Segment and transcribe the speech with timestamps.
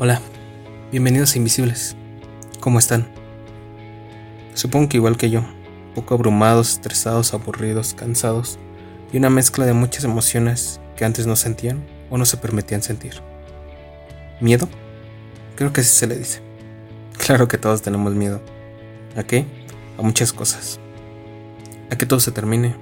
[0.00, 0.20] Hola,
[0.92, 1.96] bienvenidos a Invisibles.
[2.60, 3.08] ¿Cómo están?
[4.54, 5.42] Supongo que igual que yo,
[5.96, 8.60] poco abrumados, estresados, aburridos, cansados
[9.12, 13.14] y una mezcla de muchas emociones que antes no sentían o no se permitían sentir.
[14.40, 14.68] ¿Miedo?
[15.56, 16.42] Creo que así se le dice.
[17.18, 18.40] Claro que todos tenemos miedo.
[19.16, 19.46] ¿A qué?
[19.98, 20.78] A muchas cosas.
[21.90, 22.76] A que todo se termine.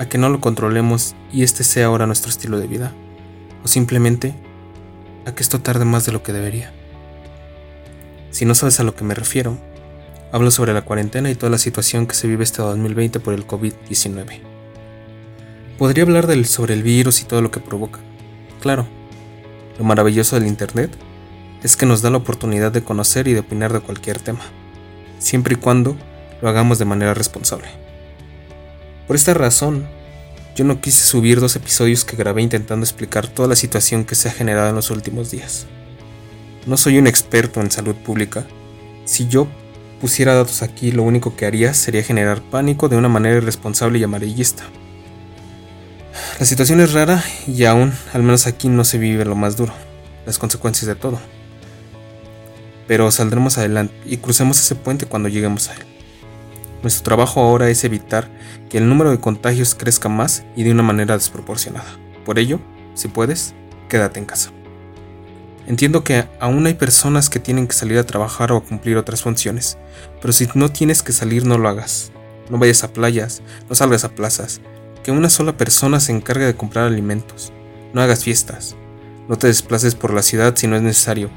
[0.00, 2.92] A que no lo controlemos y este sea ahora nuestro estilo de vida.
[3.62, 4.34] O simplemente
[5.26, 6.72] a que esto tarde más de lo que debería.
[8.30, 9.58] Si no sabes a lo que me refiero,
[10.32, 13.46] hablo sobre la cuarentena y toda la situación que se vive este 2020 por el
[13.46, 14.40] COVID-19.
[15.78, 17.98] Podría hablar sobre el virus y todo lo que provoca.
[18.60, 18.86] Claro,
[19.78, 20.96] lo maravilloso del Internet
[21.62, 24.44] es que nos da la oportunidad de conocer y de opinar de cualquier tema,
[25.18, 25.96] siempre y cuando
[26.40, 27.68] lo hagamos de manera responsable.
[29.06, 29.88] Por esta razón,
[30.56, 34.30] yo no quise subir dos episodios que grabé intentando explicar toda la situación que se
[34.30, 35.66] ha generado en los últimos días.
[36.64, 38.46] No soy un experto en salud pública.
[39.04, 39.48] Si yo
[40.00, 44.04] pusiera datos aquí, lo único que haría sería generar pánico de una manera irresponsable y
[44.04, 44.64] amarillista.
[46.40, 49.74] La situación es rara y aún, al menos aquí, no se vive lo más duro,
[50.24, 51.20] las consecuencias de todo.
[52.88, 55.95] Pero saldremos adelante y crucemos ese puente cuando lleguemos a él.
[56.86, 58.30] Nuestro trabajo ahora es evitar
[58.68, 61.98] que el número de contagios crezca más y de una manera desproporcionada.
[62.24, 62.60] Por ello,
[62.94, 63.56] si puedes,
[63.88, 64.52] quédate en casa.
[65.66, 69.20] Entiendo que aún hay personas que tienen que salir a trabajar o a cumplir otras
[69.20, 69.78] funciones,
[70.20, 72.12] pero si no tienes que salir no lo hagas.
[72.50, 74.60] No vayas a playas, no salgas a plazas,
[75.02, 77.52] que una sola persona se encargue de comprar alimentos.
[77.94, 78.76] No hagas fiestas,
[79.28, 81.30] no te desplaces por la ciudad si no es necesario,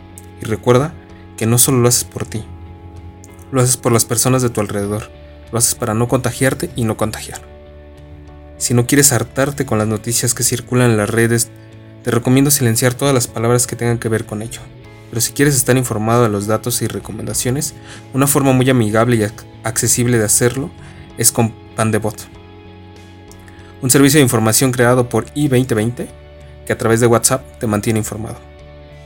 [0.43, 0.93] y recuerda
[1.37, 2.43] que no solo lo haces por ti,
[3.51, 5.17] lo haces por las personas de tu alrededor.
[5.51, 7.41] Lo haces para no contagiarte y no contagiar.
[8.57, 11.49] Si no quieres hartarte con las noticias que circulan en las redes,
[12.03, 14.61] te recomiendo silenciar todas las palabras que tengan que ver con ello.
[15.09, 17.73] Pero si quieres estar informado de los datos y recomendaciones,
[18.13, 19.27] una forma muy amigable y
[19.63, 20.69] accesible de hacerlo
[21.17, 22.15] es con Pandebot.
[23.81, 26.07] Un servicio de información creado por i2020
[26.65, 28.37] que a través de WhatsApp te mantiene informado.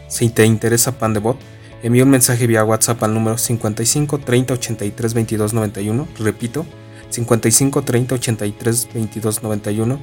[0.08, 1.38] Si te interesa Pandebot,
[1.84, 6.66] envía un mensaje vía WhatsApp al número 55 30 83 22 91, repito,
[7.10, 10.00] 55 30 83 22 91,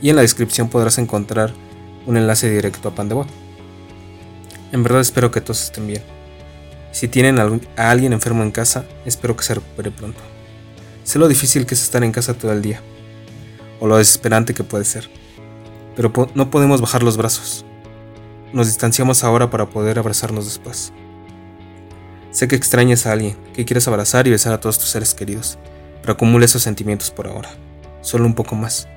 [0.00, 1.52] y en la descripción podrás encontrar
[2.06, 3.28] un enlace directo a Pandebot.
[4.72, 6.02] En verdad espero que todos estén bien.
[6.90, 10.20] Si tienen a alguien enfermo en casa, espero que se recupere pronto.
[11.04, 12.80] Sé lo difícil que es estar en casa todo el día,
[13.78, 15.10] o lo desesperante que puede ser,
[15.96, 17.66] pero no podemos bajar los brazos.
[18.54, 20.92] Nos distanciamos ahora para poder abrazarnos después.
[22.40, 25.58] Sé que extrañas a alguien, que quieres abrazar y besar a todos tus seres queridos,
[26.00, 27.50] pero acumula esos sentimientos por ahora,
[28.00, 28.88] solo un poco más.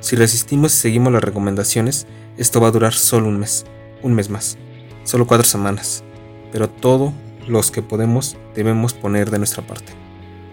[0.00, 3.64] Si resistimos y seguimos las recomendaciones, esto va a durar solo un mes,
[4.02, 4.58] un mes más,
[5.04, 6.02] solo cuatro semanas,
[6.50, 7.12] pero todo
[7.46, 9.92] los que podemos debemos poner de nuestra parte.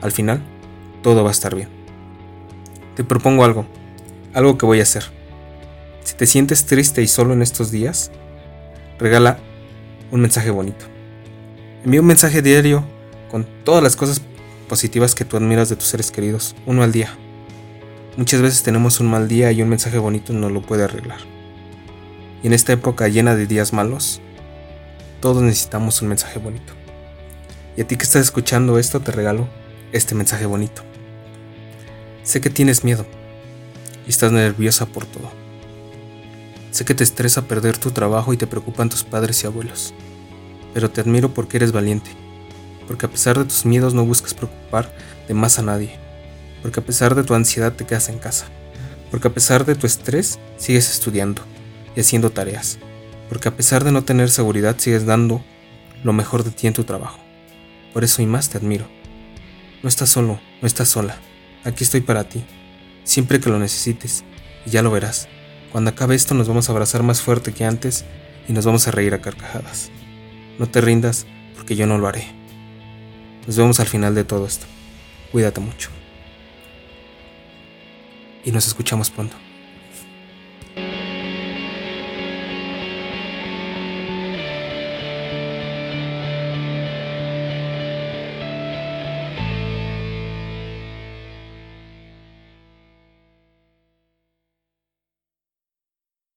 [0.01, 0.39] Al final,
[1.01, 1.69] todo va a estar bien.
[2.95, 3.65] Te propongo algo,
[4.35, 5.05] algo que voy a hacer.
[6.03, 8.11] Si te sientes triste y solo en estos días,
[8.99, 9.39] regala
[10.11, 10.96] un mensaje bonito.
[11.87, 12.83] Envía un mensaje diario
[13.31, 14.21] con todas las cosas
[14.67, 17.15] positivas que tú admiras de tus seres queridos, uno al día.
[18.17, 21.19] Muchas veces tenemos un mal día y un mensaje bonito no lo puede arreglar.
[22.43, 24.19] Y en esta época llena de días malos,
[25.21, 26.73] todos necesitamos un mensaje bonito.
[27.77, 29.47] Y a ti que estás escuchando esto te regalo
[29.93, 30.81] este mensaje bonito.
[32.23, 33.05] Sé que tienes miedo
[34.05, 35.31] y estás nerviosa por todo.
[36.71, 39.93] Sé que te estresa perder tu trabajo y te preocupan tus padres y abuelos
[40.77, 42.11] pero te admiro porque eres valiente,
[42.87, 44.95] porque a pesar de tus miedos no buscas preocupar
[45.27, 45.95] de más a nadie,
[46.61, 48.45] porque a pesar de tu ansiedad te quedas en casa,
[49.09, 51.41] porque a pesar de tu estrés sigues estudiando
[51.95, 52.77] y haciendo tareas,
[53.27, 55.43] porque a pesar de no tener seguridad sigues dando
[56.03, 57.17] lo mejor de ti en tu trabajo.
[57.91, 58.87] Por eso y más te admiro.
[59.81, 61.17] No estás solo, no estás sola.
[61.63, 62.45] Aquí estoy para ti,
[63.03, 64.23] siempre que lo necesites,
[64.63, 65.27] y ya lo verás.
[65.71, 68.05] Cuando acabe esto nos vamos a abrazar más fuerte que antes
[68.47, 69.89] y nos vamos a reír a carcajadas.
[70.59, 71.25] No te rindas
[71.55, 72.27] porque yo no lo haré.
[73.45, 74.65] Nos vemos al final de todo esto.
[75.31, 75.89] Cuídate mucho.
[78.43, 79.35] Y nos escuchamos pronto.